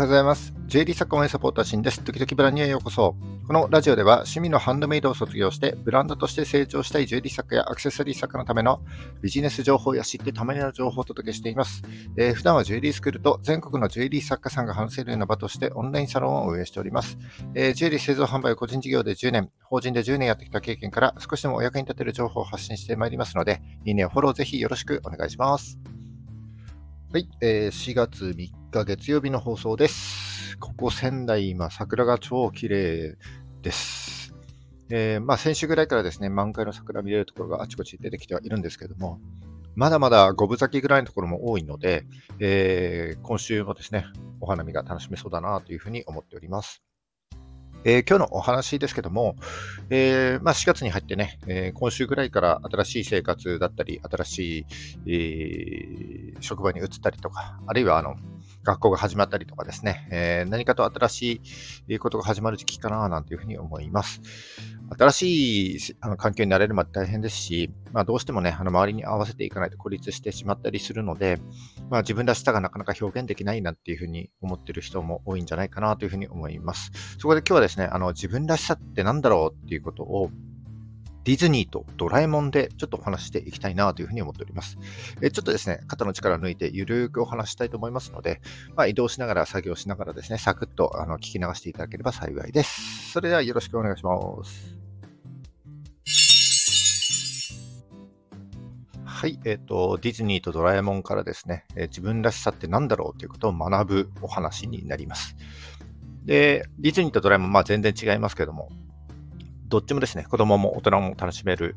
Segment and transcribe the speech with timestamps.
[0.00, 0.54] はようございます。
[0.66, 2.02] J リー作家応援サポーターシンです。
[2.02, 3.14] 時々ブランニューへようこそ。
[3.46, 8.80] このラジオでは趣味のハンドメイドを卒業してブランドとして成長したい J リー作家やアクセサリー作家のための
[9.20, 11.82] ビジネス情報や知ってための情報をお届けしています。
[12.16, 17.18] えー、普段は J リースクールと全国の J リー作家さんが話せるような場としてオンラインサロンを運営しております。
[17.54, 25.78] えー、J リー製造販売個人事業で10年、法人で10年やってきた経験から少しでもお役に立てる情報を発信してまいりますので、いいね、フォローぜひよろしくお願いします。
[27.12, 30.56] はい、えー、4月3日月曜日の放送です。
[30.58, 33.16] ここ仙台、今、桜が超綺麗
[33.62, 34.32] です。
[34.90, 39.18] えー、まあ、先週ぐらいからですね、満開の桜見れるところがあちこち出てきてはいるんですけども、
[39.74, 42.06] まだまだ五分咲きぐらいのところも多いので、
[42.38, 44.06] えー、今週もですね、
[44.40, 46.80] お花見が楽しめそうだなというふうに思っております。
[47.82, 49.36] えー、今日のお話ですけども、
[49.88, 54.66] えーまあ、4月に入ってね、えー、今週ぐらいから新しい生活だったり、新し
[55.06, 55.12] い、
[56.36, 58.16] え、職場に移ったりとか、あるいはあの
[58.62, 61.40] 学校が始まったりとかですね、えー、何かと新し
[61.88, 64.20] いことが始まる時期かななんていうふうに思います。
[64.98, 71.38] 新しいあの環境になれるまで大変ですし、まあ、どうしてもね、あの周りに合わせていかないと孤立してしまったりするので、
[71.90, 76.90] まあ、自分らしさがなかなか表現できないなんていうふうに思ってる人も多いんじゃないかなというふうに思います。
[77.18, 80.30] そこで今日はですね、あの自分らしさって何だろうっていうことを
[81.30, 84.78] ディズニーとドラえもんでちょっとお話していきたいなというふうに思っております。
[85.22, 88.40] えちょっとですね、肩の力を抜いてゆるーくお話したいと思いますので、
[88.74, 93.12] まあ、移動しながら作業しながらですね、サクッとあの聞き流していただければ幸いです。
[93.12, 94.76] それではよろしくお願いします。
[99.04, 105.36] はい、えっ、ー、と、ディズニーとドラえもんからですね、えー、自分らしさって何だろうということを学ぶお話になります。
[106.24, 108.68] で、ディズニーとドラえもん、まあ全然違いますけども、
[109.70, 111.76] どっちもですね、子供も大人も楽しめる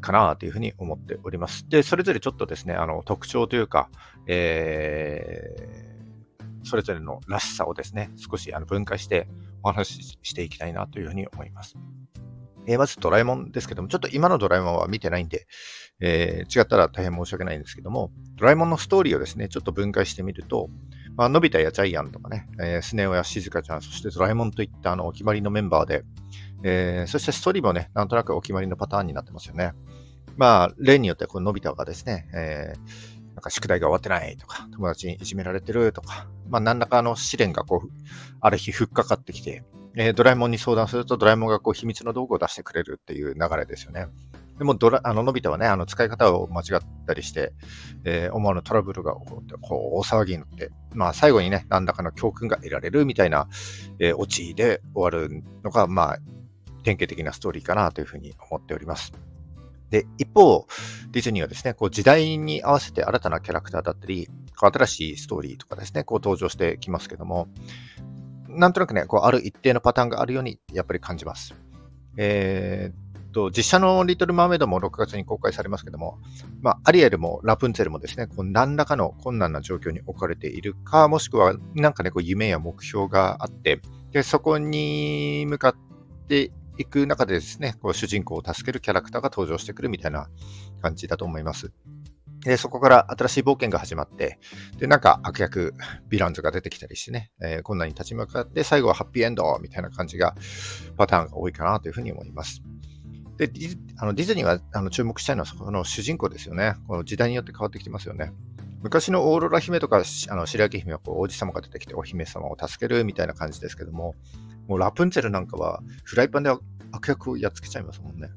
[0.00, 1.66] かなというふうに思っております。
[1.68, 3.88] で、それぞれちょっとですね、あの特徴というか、
[4.26, 9.28] えー、それぞれのらしさをですね、少しあの分解して
[9.62, 11.76] お話ししていきたいなというふうに思います。
[12.66, 15.46] えー、まずドラえもんですけども、ちょっと今のドラえもんは見てないんで、
[16.00, 20.68] えー、違ったら大変申し訳ないんですけども、ドラえもんのストーリーをですね、ちょっと分解してみると、
[21.16, 26.04] まあのび太やジャイアンとかね、えー、スネ夫やしずかちゃん、そしてドラえもんといったあのお決まりのメンバーで、
[26.66, 29.74] えー、そしてストーリーもね、なんとなくお決まりのパターンになってますよね。
[30.36, 37.88] まあ、例によってこののび太がですね、えー、なんか宿題が終わってないとか、友達にいじめられてるとか、まあ、何らかの試練がこう、
[38.40, 39.62] ある日ふっかかってきて、
[39.94, 44.08] えー、ドラえもんに相談するとドラえもんがこう秘密の道具を出してくれるっていう流れですよね。
[44.58, 47.52] でもドラ、あの、のび太はね、あの、使い方を間違ったりして、
[48.04, 53.48] えー、思わぬトラブルが起こって、こう、大騒ぎになって、まあ、最後にね、何らかの教訓が得られるみたいな、
[53.98, 56.18] えー、オチで終わるのが、まあ、
[56.84, 59.12] 典型的なストーリーかなというふうに思っております。
[59.90, 60.66] で、一方、
[61.10, 67.48] ディズニーはですね、こう時代に合わせて新たなキャラクターだったり、新しいストーリーとかですね、こう登場してきますけども、
[68.48, 71.54] なんとなくね、こうある一定のパターンがあるようにやっぱり感じます。
[72.16, 76.18] えー、と、実写のリトル・マーメイドも6月に公開されますけども、
[76.62, 85.74] まあ、アリエルもラプンツェルもですね、こう何らかの困難な状況に置かれているか、もしくはなんかね、こう夢や目標があって、で、そこに向かっ
[86.28, 90.28] ていく中でですね、こう主人公を助けるキャラクターが登場してくるみたいな
[90.82, 91.72] 感じだと思います。
[92.44, 94.38] で、そこから新しい冒険が始まって、
[94.78, 95.74] で、なんか悪役、
[96.10, 100.34] ヴィランズが出てきたりしてね、えー、困難に立ち向かって、最後はハッピーエンドみたいな感じが、
[100.96, 102.62] パターンが多いかなというふうに思います。
[103.38, 106.74] で、ディあのディズニーはあの注目したいのは、そこの主人公ですよね。
[106.86, 108.32] この時代によって変わってきてますよね。
[108.84, 114.14] 昔のオーロラ姫とか、あの白雪姫はこう王子様が出てきてお姫様を助けるみたいな感じですけども、
[114.68, 116.50] もうラプンツェルなんかはフライパンで
[116.92, 118.28] 悪役をやっつけちゃいますもんね。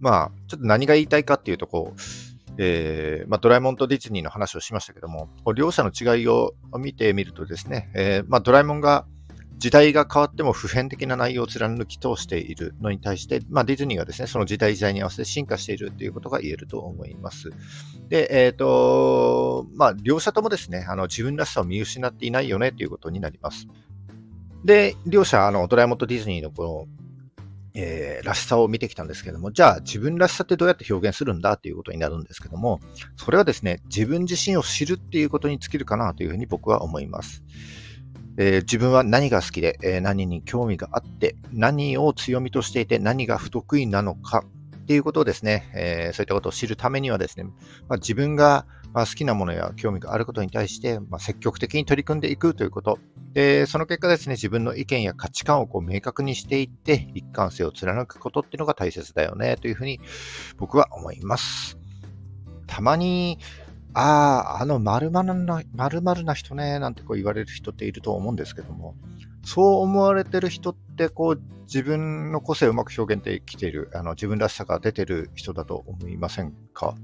[0.00, 2.00] まあ、ちょっと何が言いたいかっていうと、こう、
[2.56, 9.06] えーまあ、ドラえもんとディズニーの話をしましたけども、両者の違いを見てみるとですね、えーまあ、ドラえもんが
[9.58, 17.50] 時代が変わっても普遍的な内容を貫き通しているのに対して、まあ、ディズニーはですね、その時代時代に合わせて進化しているということが言えると思います。
[18.08, 23.66] で、えっ、ー、と、まあ、両者ともですね、あの自分らしさを見失っていないよねということになります。
[24.64, 26.86] で、両者、あの、ドラえもんとディズニーのこの、
[27.74, 32.80] えー、らしさを見てきたんですけども、じゃあ自分らしさってどうやって表現するんだっていうことになるんですけども、
[33.16, 37.42] それはですね、自分自身を知るっていうことに尽きるかなというふうに僕は思います。
[38.38, 44.44] えー、自分は何が好きで、えー、何に興味があって、何を強みとしていて、何が不得意なのか
[44.76, 47.44] っていうことをですね、えー、そういったことを知るためにはですね、
[47.88, 52.98] まあ、自分が好きなものや興味があることに対して、まあ、積極的に取り組んでいくということ。
[53.32, 60.00] で、その結果ですね、自分の意見や価値観をこう明確にしていって、一貫性を貫くことっていうのが大切だよね、というふうに
[60.56, 61.76] 僕は思います。
[62.66, 63.38] たまに、
[63.98, 68.94] ああ、あの〇〇な、〇〇な人ね、なんてこう言われる人っていると思うんですけども、
[69.42, 76.94] そう思われてる人って、こう、自分の個性をうまく表現できている、あの自分らしさが出てる人だと思いませんか？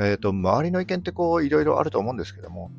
[0.00, 2.70] えっ、ー、と、周りの意見ってこう、いろいろあると思うんですけども、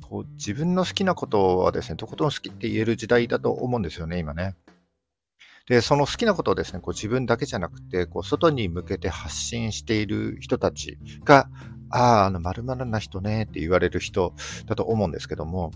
[0.00, 4.54] こう自分の好きなことはですね、とことん好きって言える時代だと思うんですよね、今ね。
[5.66, 11.48] で、その好きなことをですね、こう自分だけじゃなくて、こう外に向けて発信している人たちが、
[11.90, 14.34] ああ、あの、〇〇な人ねって言われる人
[14.66, 15.70] だと思うんですけども、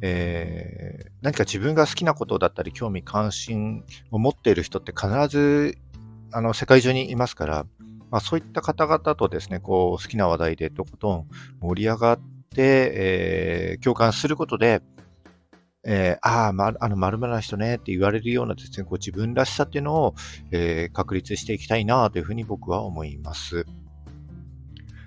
[0.00, 5.76] えー、何か自分が好きなことだったり、興味関心を持っている人って必ず、
[6.32, 7.66] あの、世界中にいますから、
[8.10, 11.28] まあ、そういった方々とですね、こう、好きな話題でとことん
[11.60, 12.18] 盛り上がっ
[12.54, 14.80] て、えー、共感することで、
[15.84, 20.14] えー、ああ、ま、あの、〇〇な人ねって言われるようなですね、こう自分らしさっていうのを、
[20.50, 23.64] えー、確立していきたいなというふうに僕は思います。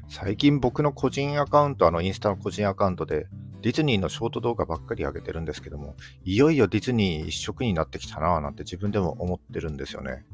[0.09, 3.27] 最近僕の個人アカウント、あの、インスタの個人アカウントで、
[3.61, 10.25] ディズニーのショート動画ばっかり上げてるんですけども、いよいよディズニー一色になってきたなぁなんて自分でも思ってるんですよね。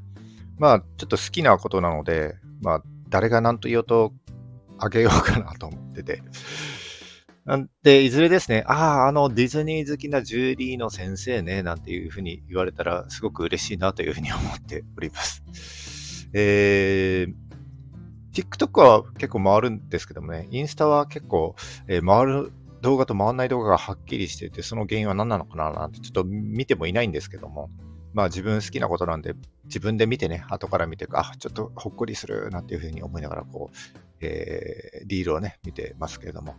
[0.57, 4.13] まあ、ちょっと好きなことなので、まあ、誰が何と言おうと
[4.79, 6.23] あげようかなと思ってて。
[7.47, 16.29] なんで、いずれですね、ああ、あのディズニー好きなジュリーの先生ね、なんていうふうに言われたら、すごく嬉しいなというふうに思っております。
[16.33, 17.33] えー、
[18.33, 21.55] TikTok は結構回るんですけどもね、インスタは結構、
[21.87, 22.51] えー、回る
[22.81, 27.69] 動画と回らない動画がはっきりしてて、その原因は何なのかななんてちょっと見てもいないんですけども、
[28.13, 33.77] まあ自分好きなことなんで、自分で見てね、後から見て、あ、ちょっとほっこりするなんていうふうに思いながら、こう、
[34.19, 36.55] えー、リールをね、見てますけれども、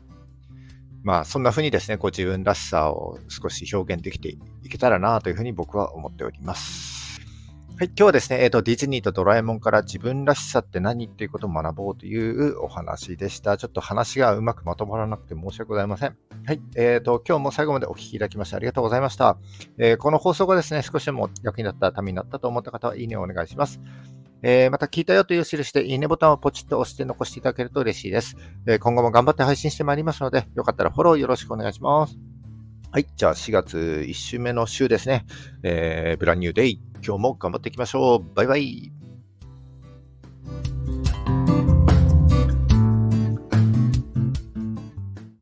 [1.02, 6.98] まあ、そんな風にですね、こう自分らしさを少し表現できていけたらなというふうに僕は思っております。
[7.78, 13.56] はい、今日はですね、え、ー、と、ディズニーとドラえもんから自分らしさって何っていうことを学ぼうというお話でした。
[13.56, 16.16] ちょっと話がうまくまとまらなくて申し訳ございません。
[16.44, 19.38] はい、え、ー、と、今日も最後までお聞きいただきましてありがとうございました。
[19.78, 23.80] えー、この放送がですね、少しでも役に立ったためになったと思った方は、いいねをお願いします。
[24.42, 28.36] えー、また聞いたよという印でいいねボタンをポチッと押して残していただけると嬉しいです。
[28.66, 32.16] えー、今後も頑張って配信してまいりますので、よかったらフォローよろしくお願いします。
[32.90, 33.06] はい。
[33.16, 33.76] じゃあ4月
[34.06, 35.26] 1週目の週ですね。
[35.62, 36.80] えー、ブランニューデイ。
[37.04, 38.34] 今日も頑張っていきましょう。
[38.34, 38.97] バイバイ。